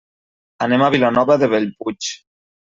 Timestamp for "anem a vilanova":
0.67-1.37